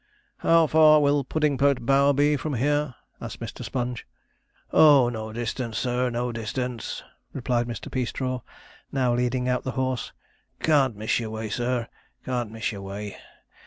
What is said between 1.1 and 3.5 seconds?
Puddingpote Bower be from here?' asked